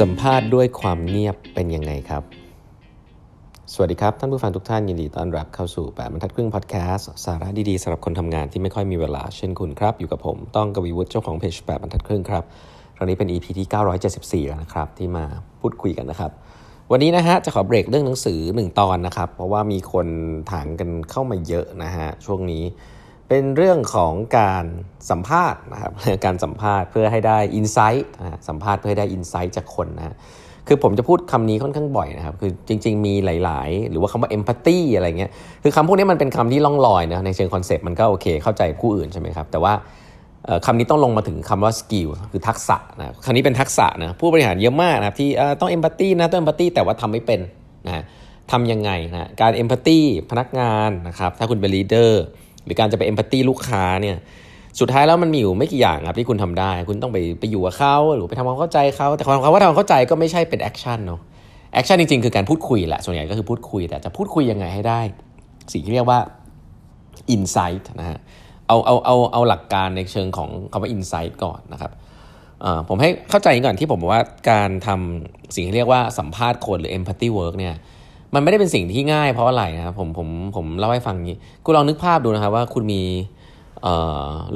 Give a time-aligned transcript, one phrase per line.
[0.00, 2.22] สัมภาษณ์ด้วยความเงียบเป็นยังไงครับ
[3.72, 12.44] สวัสดีครับ ท่านผู้ฟังทุกท่านยินดีต้อนรับเข้าสู่แปดบรรทัดครึ่งพอดแคสต์สาระดีๆสำหรับคนทำงานที่ไม่ค่อยมีเวลาเช่นคุณครับ อยู่กับผมต้องกวีวุฒิเจ้าของเพจแปดบรรทัดครึ่งครับ
[12.96, 13.66] ครั้งนี้เป็น EP ที่
[14.44, 15.24] 974 แล้วนะครับ ที่มา
[15.60, 16.30] พูดคุยกันนะครับ
[16.90, 20.06] วันนี้นะฮะจะขอเบรกเรื่องหนังสือ 1 ตอนนะครับ เพราะว่ามีคน
[20.50, 22.62] ถามกันเข้ามาเยอะนะฮะช่วงนี้
[23.32, 24.64] เป็นเรื่องของการ
[25.10, 25.92] สัมภาษณ์นะครับ
[26.24, 28.08] การสัมภาษณ์เพื่อให้ได้ insight
[28.48, 30.16] สัมภาษณ์เพื่อให้ได้ insight จากคนนะ
[30.68, 35.30] คือผมจะพูดคำนี้ค่อนข้างบ่อยนะครับ คือจริง ๆ มีหลาย ๆ หรือว่าคำว่า empathy อะไรเงี้ย
[35.62, 39.72] คือคำพวกนี้มันเป็นคำที่ล่องลอยนะในเชิง concept มันก็โอเค เข้าใจผู้อื่นใช่ไหมครับ แต่ว่า
[40.66, 45.28] คำนี้ต้องลงมาถึงคำว่า skill คือทักษะนะคำนี้เป็นทักษะนะผู้บริหารเยอะมากนะครับที่
[45.60, 47.40] ต้อง empathy นะต้อง empathy แต่ว่าทำไม่เป็น
[47.86, 48.04] นะ
[48.52, 49.98] ทำยังไงนะการ empathy
[50.30, 52.24] พนักงานนะครับถ้าคุณเป็น leader
[52.64, 54.16] หรือการจะไป empathy ลูกค้าเนี่ย
[54.80, 61.20] สุดท้ายแล้วมันมีอยู่ไม่กี่อย่างครับที่คุณทำได้ คุณต้องไปไปอยู่กับเขาหรือไปทำความเข้าใจเขาแต่ความเขาว่าทำความเข้าใจก็ไม่ใช่เป็น action เนาะ
[61.74, 65.00] action จริงๆ คือการพูดคุยแหละส่วนใหญ่ก็คือพูดคุยแต่จะพูดคุยยังไงให้ได้
[65.72, 66.18] สิ่งที่เรียกว่า
[67.30, 68.18] insight นะฮะ
[68.68, 71.92] เอาเอาเอาเอาหลักการในเชิงของคำว่า insight ก่อนนะครับ
[72.88, 77.74] ผมให้เข้าใจก่อนที่ผมบอกว่าการทำสิ่งที่เรียกว่าสัมภาษณ์คนหรือ empathy work เนี่ย
[78.34, 83.02] มันไม่ได้เป็นสิ่งที่ง่ายเพราะอะไรนะครับผมผมผมเล่าให้ฟังนี้คุณลองนึกภาพดูนะครับว่าคุณมี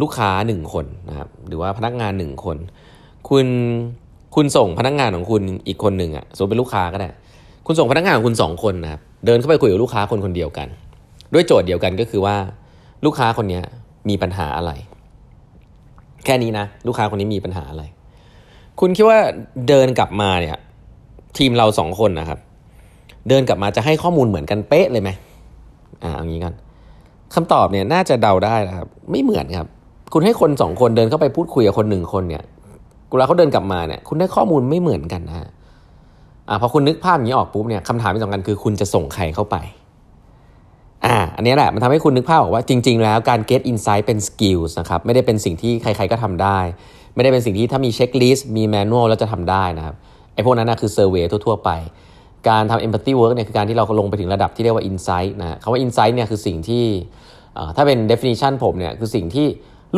[0.01, 2.57] ลูกค้าหนึ่งคนนะครับหรือว่าพนักงานหนึ่งคน
[3.29, 3.47] คุณ
[4.35, 7.09] คุณส่งพนักงานของคุณอีกคนหนึ่งอะสมมติเป็นลูกค้าก็ได้
[7.67, 10.69] คุณส่งพนักงานของคุณสองคนนะครับเดินเข้าไปคุยกับลูกค้าคนคนเดียวกัน
[11.33, 12.37] ด้วยโจทย์เดียวกันก็คือว่า
[13.05, 13.61] ลูกค้าคนนี้
[14.09, 14.73] มีปัญหาอะไร
[16.25, 17.85] แค่นี้นะ ลูกค้าคนนี้มีปัญหาอะไร
[18.81, 19.19] คุณคิดว่า
[19.69, 20.57] เดินกลับมาเนี่ย
[21.39, 22.39] ทีมเราสองคนนะครับ
[23.29, 25.11] เดินกลับมาจะให้ข้อมูลเหมือนกันเป๊ะเลยไหม
[26.03, 26.55] อ่าเอางี้กัน
[27.35, 29.69] คำตอบเนี่ยน่าจะเดาได้นะครับ ไม่เหมือนครับ
[30.13, 32.43] คุณให้คนสองคนเดินเข้าไปพูดคุยกับคนหนึ่งคนเนี่ย
[33.11, 35.49] เวลาเขาเดินกลับมาเนี่ย คุณได้ข้อมูลไม่เหมือนกันนะฮะ
[36.49, 39.57] อ่าพอคุณนึกภาพอย่างนี้ออกปุ๊บเนี่ยคำถามที่สำคัญคือคุณจะส่งใครเข้าไป
[41.05, 46.59] อ่าอันนี้แหละมันทำให้คุณนึกภาพออกว่าจริง ๆ แล้วการ get insight เป็น skills นะครับไม่ได้เป็นสิ่งที่ใคร ๆ ก็ทำได้
[47.15, 49.95] ไม่ได้เป็นสิ่งที่ถ้ามี checklist มี manual แล้วจะทำได้นะครับ
[50.35, 51.71] ไอ้พวกนั้นนะคือ survey ทั่วๆไป
[52.49, 56.85] การทำ empathy work เนี่ยคือการที่เราลงไปถึงระดับที่เรียกว่า insight นะคำว่า insight เนี่ยคือสิ่งที่
[57.77, 59.47] ถ้าเป็น definition ผมเนี่ยคือสิ่งที่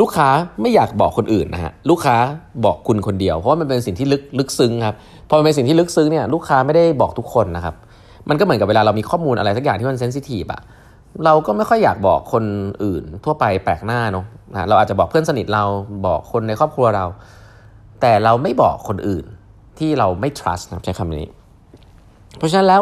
[0.01, 0.29] ลูกค้า
[0.61, 2.17] ไม่อยากบอกคนอื่นนะฮะลูกค้า
[2.65, 4.95] บอกคุณคนเดียว เพราะว่ามันเป็นสิ่งที่ลึกลึกซึ้งครับ
[5.29, 7.75] พอมันเป็นสิ่งที่ลึกซึ้งเนี่ยลูกค้าไม่ได้บอกทุกคนนะครับ
[8.29, 10.61] มันก็เหมือนกับเวลาเรามีข้อมูลอะไรสักอย่างที่มัน sensitive อะ
[11.25, 12.43] เราก็ไม่ค่อยอยากบอกคน
[12.83, 14.25] อื่น ทั่วไปแปลกหน้าเนาะ
[14.69, 15.63] เราอาจจะบอกเพื่อนสนิทเรา
[16.05, 17.05] บอกคนในครอบครัวเรา
[18.01, 19.25] แต่เราไม่บอกคนอื่น
[19.79, 21.25] ที่เราไม่ trust นะใช้คำนี้
[22.37, 22.81] เพราะฉะนั้นแล้ว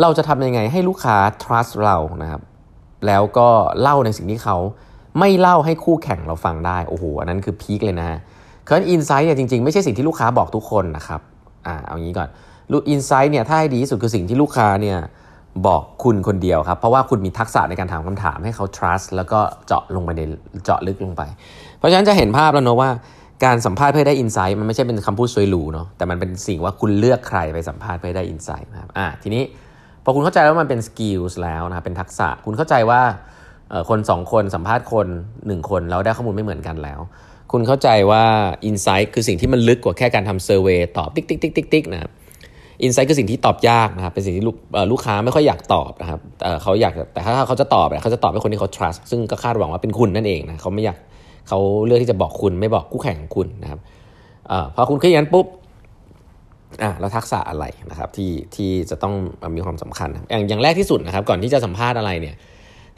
[0.00, 2.42] เราจะทำยังไงให้ลูกค้า trust เรานะครับ
[3.06, 3.48] แล้วก็
[3.80, 4.56] เล่าในสิ่งที่เขา
[5.18, 8.08] ไม่เล่าให้คู่แข่งเราฟังได้โอ้โหอันนั้นคือพีคเลยนะ
[8.66, 11.20] เคืออินไซต์เนี่ยจริงๆ ไม่ใช่สิ่งที่ลูกค้าบอกทุกคนนะครับ
[11.66, 12.28] อ่าเอางี้ก่อน
[12.72, 14.98] ลูกอินไซต์เนี่ยถ้าให้ดีที่สุดคือสิ่งที่ลูกค้าเนี่ย
[15.66, 20.22] บอกคุณคนเดียวครับ เพราะว่าคุณมีทักษะในการถามคำถามให้เขา trust แล้วก็เจาะลงไปใน
[20.64, 21.22] เจาะลึกลงไป
[21.78, 22.90] เพราะฉะนั้นจะเห็นภาพแล้วเนาะว่า
[23.44, 29.42] การสัมภาษณ์เพื่อได้ insight มันไม่ใช่เป็นคำพูดสวยหรูเนาะแต่มันเป็นสิ่งว่าคุณเลือกใครไปสัมภาษณ์เพื่อได้ insight นะครับอ่าทีนี้
[30.04, 33.00] พอคุณเข้าใจว่ามันเป็น skills แล้วนะครับเป็นทักษะคุณเข้าใจว่า
[33.88, 35.06] คนสองคนสัมภาษณ์คน
[35.46, 37.00] หนึ่งคนแล้วได้ข้อมูลไม่เหมือนกันแล้ว
[37.52, 38.24] คุณเข้าใจว่า
[38.64, 42.10] insight คือสิ่งที่มันลึกกว่าแค่การทำ survey ตอบติ๊กติ๊กติ๊กติ๊กติ๊กนะครับ
[42.82, 44.44] insight คือสิ่งที่ตอบยากนะครับเป็นสิ่งที่
[44.92, 46.20] ลูกค้าไม่ค่อยอยากตอบนะครับ
[46.62, 50.98] เขาอยากแต่ถ้าเขาจะตอบเขาจะตอบให้คนที่เขา trust ซึ่งก็คาดหวังว่าเป็นคุณนั่นเองนะเขาไม่อยาก
[51.50, 53.80] เขาเลือกที่จะบอกคุณไม่บอกคู่แข่งของคุณนะครับ
[54.50, 55.46] อพอคุณคิดอย่างนั้นปุ๊บ
[56.82, 59.14] อ่าแล้วทักษะอะไรนะครับที่ที่จะต้อง
[59.56, 62.34] มีความสำคัญ อย่างอย่างแรกที่สุดนะครับ ก่อนที่จะสัมภาษณ์อะไรเนี่ย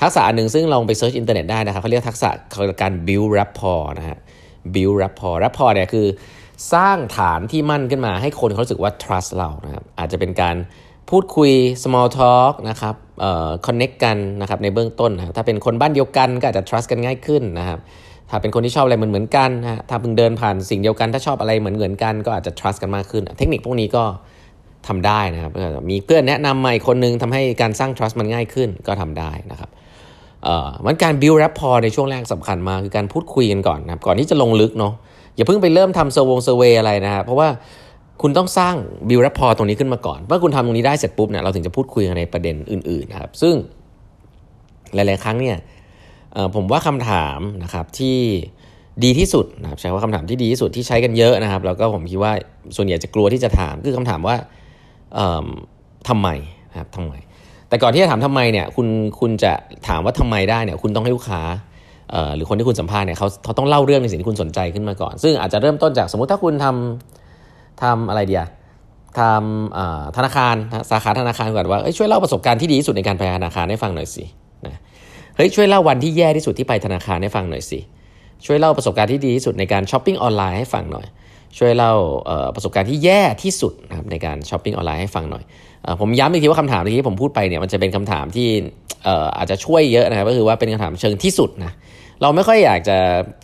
[0.03, 2.31] ทักษะอันหนึ่งซึ่งเราไป search อินเทอร์เน็ตได้นะครับเขาเรียกทักษะ
[2.83, 4.19] การ build rapport นะฮะ
[4.75, 6.07] build rapport rapport เนี่ยคือ
[6.75, 10.57] สร้างฐานที่มั่นขึ้นมาให้คนเขารู้สึกว่า trust เรานะครับอาจจะเป็นการ
[11.11, 11.53] พูดคุย
[11.85, 17.79] small talk นะครับเอ่อ connect กันนะครับในเบื้องต้นนะถ้าเป็นคนบ้านเดียวกันก็อาจจะ trust กันง่ายขึ้นนะครับ
[18.33, 24.05] ถ้าเป็นคนที่ชอบอะไรเหมือนเหมือนกันนะถ้าเพิ่งเดินผ่านสิ่งเดียวกันถ้าชอบอะไรเหมือนเหมือนกัน ก็อาจจะ trust กันมากขึ้น เทคนิคพวกนี้ก็
[24.89, 25.53] ทำได้นะครับ
[25.91, 29.71] มีเพื่อนแนะนำมาอีกคนนึงทำให้การสร้าง trust มันง่ายขึ้นก็ทำได้นะครับ
[30.45, 34.93] เอ่อมันการ build rapport ในช่วงแรกสำคัญมากคือการพูดคุยกันก่อนนะครับก่อนที่จะลงลึกเนาะ
[35.37, 37.49] อย่าเพิ่งไปเริ่มทำเซอร์วงเซอร์เวอะไรนะครับเพราะว่า
[38.23, 38.75] คุณต้องสร้าง
[39.09, 43.55] build rapport ตรงนี้ขึ้นมาก่อน เมื่อคุณทำตรงนี้ได้เสร็จปุ๊บเนี่ยเราถึงจะพูดคุยกันในประเด็นอื่นๆนะครับ ซึ่ง
[44.95, 45.57] หลายๆครั้งเนี่ย
[46.55, 48.19] ผมว่าคำถามนะครับที่
[49.05, 52.33] ดีที่สุดนะครับใช้ว่าคำถามที่ดีที่สุดที่ใช้กันเยอะนะครับ แล้วก็ผมคิดว่า
[52.77, 54.37] ส่วนใหญ่จะกลัวที่จะถามคือคำถามว่า
[56.09, 56.29] ทำไม
[56.71, 57.15] นะครับทำไม
[57.69, 58.89] แต่ก่อนที่จะถามทำไมเนี่ยคุณ
[59.21, 59.53] คุณจะ
[59.89, 61.43] ถามว่าทำไมได้เนี่ยคุณต้องให้ลูกค้า
[62.37, 68.45] หรือคนที่คุณสัมภาษณ์เนี่ยเขาเขาต้องเล่าเรื่องในสิ่งที่คุณสนใจขึ้นมาก่อน ซึ่งอาจจะเริ่มต้นจากสมมติถ้าคุณทำทำอะไรดีอะ
[69.21, 70.55] ทำธนาคาร
[70.91, 74.25] สาขาธนาคารก่อนว่าช่วยเล่าประสบการณ์ที่ดีที่สุดในการไปธนาคารให้ฟังหน่อยสิ
[74.67, 74.81] นะ
[75.37, 77.81] เฮ้ยช่วยเล่าวันที่แย่ที่สุดที่ไปธนาคารให้ฟังหน่อยสิ
[78.47, 81.07] ช่วยเล่าประสบการณ์ที่ดีที่สุดในการช้อปปิ้งออนไลน์ให้ฟังหน่อย
[81.59, 81.93] ช่วยเล่า
[82.55, 85.45] ประสบการณ์ที่แย่ที่สุดนะครับในการช้อปปิ้งออนไลน์ให้ฟังหน่อย
[86.01, 88.49] ผมย้ำอีกทีว่าคำถามที่ผมพูดไปเนี่ยมันจะเป็นคำถามที่
[89.39, 91.73] อาจจะช่วยเยอะนะครับก็คือว่าเป็นคำถามเชิงที่สุดนะ
[92.23, 92.97] เราไม่ค่อยอยากจะ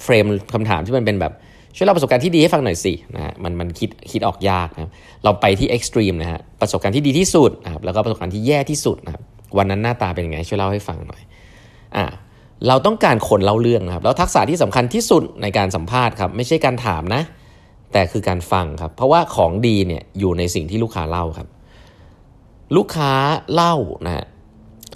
[0.02, 1.32] frame คำถามที่มันเป็นแบบ
[1.76, 4.92] ช่วยเล่าประสบการณ์ที่ดีให้ฟังหน่อยสินะฮะมันมันคิดคิดออกยากนะ
[5.24, 9.22] เราไปที่ extreme นะฮะประสบการณ์ที่ดีที่สุดนะครับแล้วก็ประสบการณ์ที่แย่ที่สุดนะครับ
[9.58, 11.22] วันนั้นหน้าตาเป็นยังไงช่วยเล่าให้ฟังหน่อย
[11.96, 12.06] อ่า
[12.68, 17.22] เราต้องการคนเล่าเรื่องนะครับแล้วทักษะที่สำคัญที่สุดในการสัมภาษณ์ครับไม่ใช่การถามนะ
[17.92, 21.48] แต่คือการฟังครับ เพราะว่าของดีเนี่ยอยู่ในสิ่งที่ลูกค้าเล่าครับ
[22.76, 23.12] ลูกค้า
[23.54, 23.74] เล่า
[24.06, 24.24] นะ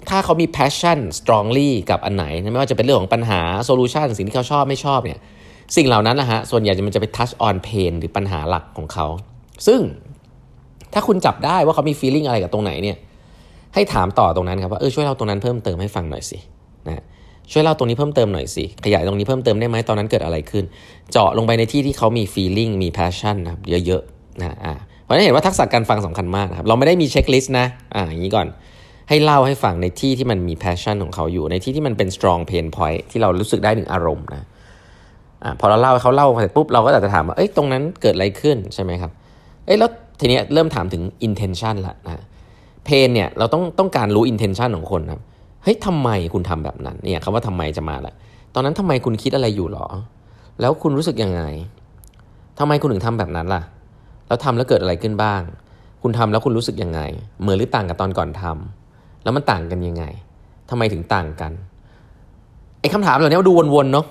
[0.09, 5.19] ถ้าเขามี passion strongly กับอันไหน ไม่ว่าจะเป็นเรื่องของปัญหา solution สิ่งที่เขาชอบไม่ชอบเนี่ย
[5.75, 9.07] สิ่งเหล่านั้นนะฮะส่วนใหญ่มันจะไป touch on pain หรือปัญหาหลักของเขา
[9.67, 9.81] ซึ่ง
[10.93, 12.97] ถ้าคุณจับได้ว่าเขามี feeling อะไรกับตรงไหนเนี่ย
[13.73, 16.37] ให้ถามต่อตรงนั้นครับว่าเออช่วยเล่าตรงนั้นเพิ่มเติมให้ฟังหน่อยสิ
[16.87, 17.03] นะ
[17.51, 20.63] ช่วยเล่าตรงนี้เพิ่มเติมหน่อยสิขยายตรงนี้เพิ่มเติมได้ไหมตอนนั้นเกิดอะไรขึ้น
[21.11, 27.65] เจาะลงไปในที่ที่เขามี feeling มี passion นะครับเยอะๆนะอ่าเพราะนั้นเห็นว่าทักษะการฟังสำคัญมากนะครับเราไม่ได้มีเช็คลิสต์นะ
[27.95, 28.47] อ่าอย่างนี้ก่อน
[29.09, 34.43] ให้เล่าให้ฟังในที่ที่มันมี passion ของเขาอยู่ในที่ที่มันเป็น strong pain point ที่เรารู้สึกได้ถึงอารมณ์นะ
[35.43, 39.11] อ่าพอเราเล่าเขาเล่าเสร็จปุ๊บเราก็อาจจะถามว่าเอ้ยตรงนั้นเกิดอะไรขึ้นใช่ไหมครับ
[39.65, 39.89] เอ้ยแล้ว
[40.19, 42.23] ทีนี้เริ่มถามถึง intention ละนะ
[42.85, 45.21] เพนเนี่ยเราต้องต้องการรู้ intention ของคนครับ
[45.63, 48.13] เฮ้ยทำไมคุณทำแบบนั้นเนี่ยคำว่าทำไมจะมาละ
[48.53, 49.87] ตอนนั้นทำไมคุณคิดอะไรอยู่หรอ
[50.61, 51.41] แล้วคุณรู้สึกยังไง
[52.59, 53.61] ทำไมคุณถึงทำแบบนั้นล่ะ
[54.27, 55.41] แล้วทำแล้วเกิดอะไรขึ้นบ้าง
[56.01, 57.01] คุณทำแล้วคุณรู้สึกยังไง
[57.41, 60.03] เหมือนหรือต่างกับตอนก่อนทำแล้วมันต่างกันยังไง
[60.69, 61.51] ทำไมถึงต่างกัน
[62.81, 64.05] ไอ้คำถามเหล่านี้ดูวนๆเนาะ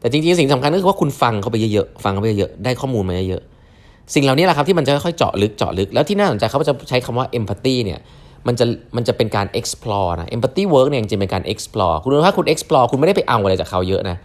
[0.00, 8.00] แต่จริงๆสิ่งสำคัญก็คือว่าคุณฟังเขาไปเยอะๆฟังเขาไปเยอะๆได้ข้อมูลมาเยอะๆสิ่งเหล่านี้แหละครับที่มันจะค่อยๆเจาะลึกเจาะลึกแล้วที่น่าสนใจเขาจะใช้คำว่า empathy เนี่ย
[8.46, 8.64] มันจะ
[8.96, 14.16] มันจะเป็นการ explore นะ empathy work เนี่ยจริงๆเป็นการ explore คุณรู้ถ้าคุณ explore คุณไม่ได้ไปเอาอะไรจากเขาเยอะนะ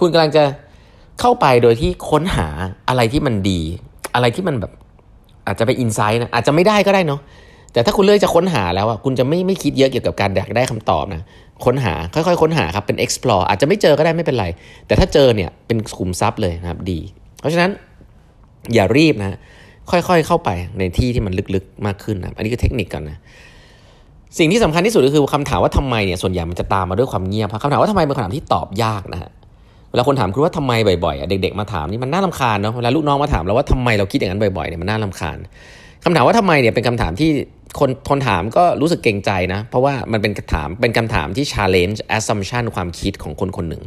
[0.00, 0.42] คุณกำลังจะ
[1.20, 2.48] เข้าไปโดยที่ค้นหา
[2.88, 3.60] อะไรที่มันดี
[4.14, 4.72] อะไรที่มันแบบ
[5.46, 7.20] อาจจะไปอินไซต์นะอาจจะไม่ได้ก็ได้เนาะ
[7.72, 11.22] แต่ถ้าคุณเลือกจะค้นหาแล้วอะคุณจะไม่ไม่คิดเยอะเกี่ยวกับการอยากได้คำตอบนะ
[11.64, 14.46] ค้นหาค่อยๆ ค้นหาครับเป็น explore อาจจะไม่เจอก็ได้ไม่เป็นไร
[14.86, 17.00] แต่ถ้าเจอเนี่ยเป็นขุมทรัพย์เลยนะครับดี
[17.40, 17.70] เพราะฉะนั้น
[18.74, 19.38] อย่ารีบนะ
[19.90, 23.18] ค่อยๆ เข้าไปในที่ที่มันลึกๆมากขึ้นนะอันนี้คือเทคนิคก่อนนะ
[24.38, 29.30] สิ่งที่สำคัญที่สุดก็คือคำถามว่าทำไมเนี่ยส่วนใหญ่มันจะตามมาด้วยความเงียบคำถามว่าทำไมเป็นคำถามที่ตอบยากนะฮะ
[29.90, 30.72] เวลาคนถามคุณว่าทำไม
[31.04, 35.36] บ่อยๆเด็กๆมาถามนี่มันน่าลำคาญเนาะเวลาลูกน้องมาถามเราว่าทำไมเราคิดอย่างนั้นบ่อยๆเนี่ยมันน่าลำคาญ
[36.04, 37.30] คำถามว่าทำไมเนี่ยเป็นคำถามที่
[37.78, 43.82] คนคนถามก็รู้สึกเกรงใจนะ เพราะว่ามันเป็นคำถามเป็นคำถามที่ challenge assumption ความคิดของคนคนหนึ่ง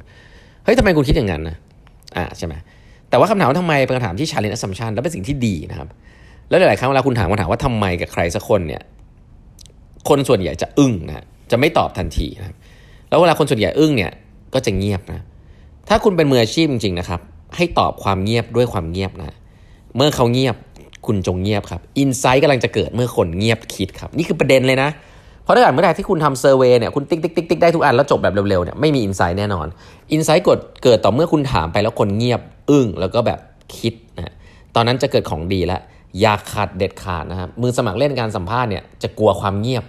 [0.64, 1.58] เฮ้ยทำไมคุณคิดอย่างนั้นนะ
[2.18, 2.54] อ่าใช่ไหม
[3.10, 5.88] แต่ว่าคำถามว่าทำไมเป็นคำถามที่ challenge assumption แล้วเป็นสิ่งที่ดีนะครับ
[6.50, 8.82] แล้วหลายๆครั้งเวลาคุณถามคำถามว่าทำไมกับใครสักคนเนี่ย
[10.10, 12.56] คนส่วนใหญ่จะอึ้งนะจะไม่ตอบทันทีนะ
[13.10, 14.12] แล้วเวลาคนส่วนใหญ่อึ้งเนี่ย
[14.54, 15.20] ก็จะเงียบนะ
[15.90, 17.22] ถ้าคุณเป็นมืออาชีพจริงๆนะครับ
[17.56, 19.36] ให้ตอบความเงียบด้วยความเงียบนะ
[19.96, 20.56] เมื่อเขาเงียบ
[21.06, 24.90] คุณจงเงียบครับ insight กำลังจะเกิดเมื่อคนเงียบคิดครับ นี่คือประเด็นเลยนะ
[25.44, 29.68] เพราะถ้าเกิดเมื่อไหร่ที่คุณทำ survey เนี่ยคุณติ๊กติ๊กติ๊กติ๊กได้ทุกอันแล้วจบแบบเร็วๆเนี่ยไม่มี insight แน่นอน
[30.12, 33.40] insight เกิดเกิดต่อเมื่อคุณถามไปแล้วคนเงียบอึ้งแล้วก็แบบ
[33.78, 34.34] คิดนะ
[34.76, 35.82] ตอนนั้นจะเกิดของดีแล้ว
[36.20, 39.84] อย่าขาดเด็ดขาดนะครับมือสมัครเล่นการสัมภาษณ์เนี่ยจะกลัวความเงียบ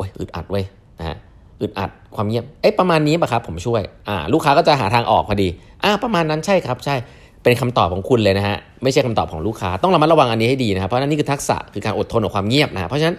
[0.00, 0.64] อ้ยอึดอัดเว้ย
[0.98, 1.16] นะฮะ
[1.60, 5.48] อึดอัดความเงียบเอ้ประมาณนี้ป่ะครับ ผมช่วยอ่าลูกค้าก็จะหาทางออกพอดี
[5.84, 6.96] อ่าประมาณนั้นใช่ครับ ใช่
[7.42, 13.16] เป็นคำตอบของคุณเลยนะฮะไม่ใช่คำตอบของลูกค้าต้องระมัดระวังอันนี้ให้ดีนะครับเพราะนั่นนี่คือทักษะคือการอดทนกับความเงียบนะเพราะฉะนั้น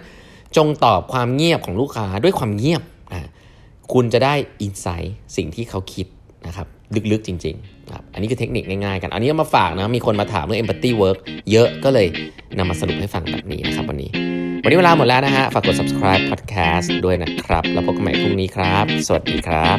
[0.56, 3.28] จงตอบความเงียบของลูกค้าด้วยความเงียบนะ
[3.92, 6.06] คุณจะได้อินไซต์สิ่งที่เขาคิด
[6.46, 6.66] นะครับ
[7.12, 11.18] ลึกๆจริงๆครับอันนี้คือเทคนิคง่ายๆกัน อันนี้มาฝากนะมีคนมาถามเรื่อง empathy work
[11.50, 12.06] เยอะก็เลย
[12.58, 13.81] นำมาสรุปให้ฟังแบบนี้นะครับ
[14.64, 19.78] วันนี้เวลาหมดแล้วนะฮะ ฝากกด subscribe podcast ด้วยนะครับ แล้วพบกันใหม่พรุ่งนี้ครับ สวัสดีครับ